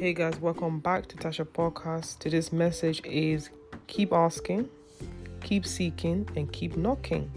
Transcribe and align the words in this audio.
Hey 0.00 0.14
guys, 0.14 0.40
welcome 0.40 0.80
back 0.80 1.08
to 1.08 1.16
Tasha 1.18 1.44
Podcast. 1.44 2.20
Today's 2.20 2.54
message 2.54 3.02
is 3.04 3.50
keep 3.86 4.14
asking, 4.14 4.66
keep 5.42 5.66
seeking, 5.66 6.26
and 6.36 6.50
keep 6.50 6.74
knocking. 6.74 7.30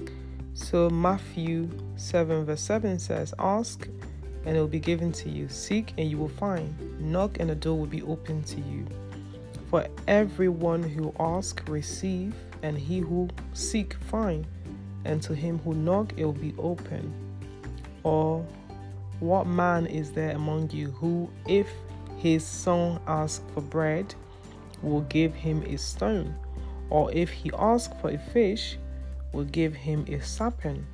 So, 0.54 0.89
Matthew 0.89 1.70
7, 1.98 2.46
verse 2.46 2.62
7 2.62 3.00
says, 3.00 3.34
Ask 3.38 3.89
and 4.46 4.55
it 4.55 4.62
will 4.62 4.70
be 4.70 4.80
given 4.80 5.12
to 5.12 5.30
you, 5.30 5.50
seek 5.50 5.94
and 5.98 6.10
you 6.10 6.18
will 6.18 6.30
find, 6.30 6.73
knock 7.02 7.41
and 7.41 7.50
the 7.50 7.55
door 7.55 7.78
will 7.78 7.86
be 7.86 8.02
opened 8.04 8.46
to 8.46 8.62
you. 8.62 8.88
For 9.70 9.86
everyone 10.07 10.84
who 10.84 11.14
asks, 11.20 11.68
receive, 11.68 12.34
and 12.61 12.77
he 12.77 13.00
who 13.00 13.27
seek, 13.52 13.95
find, 13.95 14.48
and 15.04 15.21
to 15.23 15.36
him 15.36 15.59
who 15.66 15.73
knock, 15.73 16.14
it 16.16 16.23
will 16.23 16.32
be 16.32 16.55
open. 16.57 17.14
Or, 18.04 18.48
what 19.20 19.48
man 19.48 19.86
is 19.86 20.14
there 20.14 20.32
among 20.32 20.71
you 20.71 20.92
who, 20.92 21.30
if 21.46 21.68
his 22.23 22.45
son 22.45 23.01
asks 23.05 23.43
for 23.54 23.59
bread, 23.59 24.15
will 24.82 25.01
give 25.01 25.36
him 25.36 25.61
a 25.63 25.77
stone? 25.77 26.33
Or 26.89 27.11
if 27.11 27.29
he 27.29 27.51
asks 27.54 27.93
for 27.99 28.11
a 28.11 28.18
fish, 28.18 28.77
will 29.33 29.43
give 29.43 29.73
him 29.75 30.05
a 30.07 30.21
serpent? 30.21 30.86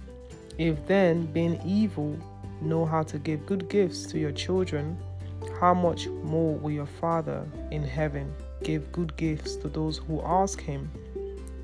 If 0.57 0.88
then, 0.88 1.27
being 1.27 1.61
evil, 1.63 2.17
know 2.61 2.83
how 2.83 3.03
to 3.03 3.19
give 3.19 3.45
good 3.45 3.69
gifts 3.69 4.07
to 4.07 4.17
your 4.17 4.31
children, 4.31 4.97
how 5.61 5.75
much 5.75 6.07
more 6.07 6.55
will 6.55 6.71
your 6.71 6.88
Father 6.88 7.45
in 7.69 7.83
heaven 7.83 8.33
give 8.63 8.91
good 8.91 9.16
gifts 9.16 9.55
to 9.57 9.67
those 9.69 9.99
who 9.99 10.23
ask 10.23 10.59
him? 10.59 10.89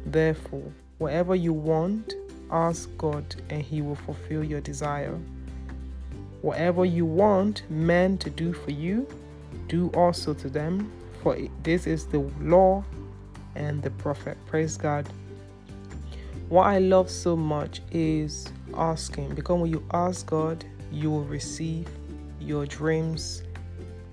Therefore, 0.06 0.72
whatever 1.00 1.34
you 1.34 1.54
want, 1.54 2.14
ask 2.52 2.88
God, 3.00 3.36
and 3.50 3.64
he 3.64 3.82
will 3.82 3.96
fulfill 3.96 4.44
your 4.44 4.62
desire. 4.62 5.18
Whatever 6.44 6.86
you 6.86 7.08
want 7.08 7.64
men 7.72 8.20
to 8.20 8.30
do 8.30 8.54
for 8.54 8.70
you, 8.70 9.08
do 9.68 9.90
also 9.96 10.34
to 10.34 10.50
them, 10.50 10.92
for 11.22 11.38
this 11.64 11.88
is 11.88 12.06
the 12.08 12.20
law 12.42 12.84
and 13.56 13.82
the 13.82 13.92
prophet. 13.92 14.38
Praise 14.46 14.78
God. 14.78 15.08
What 16.50 16.68
I 16.68 16.80
love 16.80 17.10
so 17.10 17.36
much 17.36 17.82
is 17.92 18.48
asking 18.76 19.34
because 19.36 19.60
when 19.60 19.72
you 19.72 19.84
ask 19.94 20.26
God, 20.28 20.64
you 20.92 21.10
will 21.10 21.24
receive 21.24 21.88
your 22.40 22.66
dreams 22.66 23.44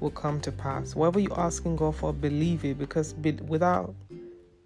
will 0.00 0.10
come 0.10 0.40
to 0.40 0.50
pass. 0.50 0.96
Whatever 0.96 1.20
you're 1.20 1.40
asking 1.40 1.76
God 1.76 1.94
for, 1.96 2.12
believe 2.12 2.64
it 2.64 2.78
because 2.78 3.14
without 3.14 3.94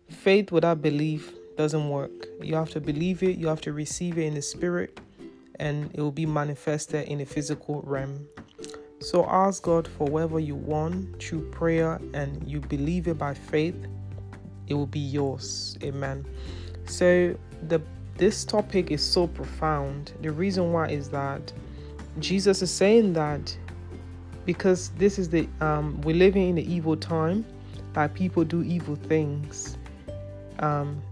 faith, 0.08 0.52
without 0.52 0.80
belief, 0.80 1.32
doesn't 1.56 1.88
work. 1.88 2.26
You 2.40 2.54
have 2.54 2.70
to 2.70 2.80
believe 2.80 3.22
it, 3.22 3.36
you 3.36 3.46
have 3.48 3.60
to 3.62 3.72
receive 3.72 4.18
it 4.18 4.22
in 4.22 4.34
the 4.34 4.42
spirit, 4.42 5.00
and 5.58 5.90
it 5.94 6.00
will 6.00 6.12
be 6.12 6.26
manifested 6.26 7.08
in 7.08 7.18
the 7.18 7.24
physical 7.24 7.82
realm. 7.82 8.26
So 9.00 9.26
ask 9.26 9.62
God 9.62 9.86
for 9.86 10.06
whatever 10.06 10.40
you 10.40 10.54
want 10.54 11.22
through 11.22 11.50
prayer 11.50 12.00
and 12.14 12.42
you 12.48 12.60
believe 12.60 13.08
it 13.08 13.18
by 13.18 13.34
faith, 13.34 13.76
it 14.68 14.74
will 14.74 14.86
be 14.86 15.00
yours. 15.00 15.76
Amen. 15.82 16.24
So 16.86 17.36
the 17.68 17.80
this 18.16 18.44
topic 18.44 18.90
is 18.90 19.02
so 19.02 19.26
profound. 19.26 20.12
The 20.22 20.32
reason 20.32 20.72
why 20.72 20.88
is 20.88 21.10
that 21.10 21.52
Jesus 22.18 22.62
is 22.62 22.70
saying 22.70 23.12
that 23.12 23.56
because 24.46 24.88
this 24.90 25.18
is 25.18 25.28
the 25.28 25.46
um, 25.60 26.00
we're 26.00 26.16
living 26.16 26.48
in 26.48 26.54
the 26.54 26.72
evil 26.72 26.96
time 26.96 27.44
that 27.92 28.14
people 28.14 28.44
do 28.44 28.62
evil 28.62 28.96
things. 28.96 29.76
Um, 30.60 31.02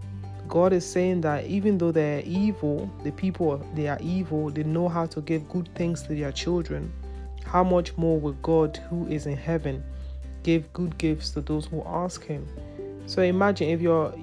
God 0.48 0.72
is 0.72 0.86
saying 0.86 1.20
that 1.22 1.46
even 1.46 1.78
though 1.78 1.92
they're 1.92 2.22
evil, 2.22 2.90
the 3.02 3.12
people 3.12 3.58
they 3.74 3.88
are 3.88 3.98
evil, 4.00 4.50
they 4.50 4.62
know 4.62 4.88
how 4.88 5.04
to 5.06 5.20
give 5.20 5.48
good 5.48 5.68
things 5.74 6.02
to 6.04 6.14
their 6.14 6.32
children. 6.32 6.90
How 7.44 7.62
much 7.62 7.96
more 7.96 8.18
will 8.18 8.32
God, 8.34 8.76
who 8.90 9.06
is 9.06 9.26
in 9.26 9.36
heaven, 9.36 9.82
give 10.42 10.72
good 10.72 10.98
gifts 10.98 11.30
to 11.30 11.40
those 11.40 11.66
who 11.66 11.82
ask 11.86 12.24
Him? 12.24 12.46
So 13.06 13.22
imagine 13.22 13.68
if 13.68 13.80
your 13.80 14.14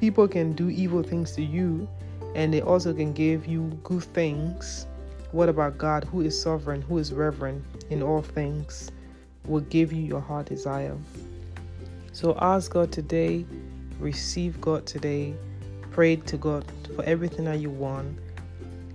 people 0.00 0.26
can 0.26 0.52
do 0.52 0.68
evil 0.68 1.02
things 1.02 1.32
to 1.32 1.42
you, 1.42 1.88
and 2.34 2.52
they 2.52 2.62
also 2.62 2.92
can 2.92 3.12
give 3.12 3.46
you 3.46 3.78
good 3.84 4.04
things. 4.04 4.86
What 5.32 5.48
about 5.48 5.78
God, 5.78 6.04
who 6.04 6.22
is 6.22 6.40
sovereign, 6.40 6.82
who 6.82 6.98
is 6.98 7.12
reverent 7.12 7.62
in 7.90 8.02
all 8.02 8.22
things, 8.22 8.90
will 9.46 9.60
give 9.60 9.92
you 9.92 10.02
your 10.02 10.20
heart 10.20 10.46
desire? 10.46 10.96
So 12.12 12.36
ask 12.40 12.72
God 12.72 12.90
today 12.90 13.44
receive 14.00 14.60
God 14.60 14.86
today. 14.86 15.34
Pray 15.92 16.16
to 16.16 16.36
God 16.36 16.64
for 16.96 17.04
everything 17.04 17.44
that 17.44 17.60
you 17.60 17.70
want. 17.70 18.18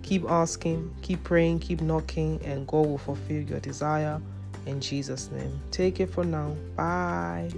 Keep 0.05 0.29
asking, 0.29 0.93
keep 1.01 1.23
praying, 1.23 1.57
keep 1.57 1.81
knocking, 1.81 2.39
and 2.45 2.67
God 2.67 2.85
will 2.85 2.99
fulfill 2.99 3.41
your 3.41 3.59
desire 3.59 4.21
in 4.67 4.79
Jesus' 4.79 5.31
name. 5.31 5.59
Take 5.71 5.99
it 5.99 6.11
for 6.11 6.23
now. 6.23 6.55
Bye. 6.75 7.49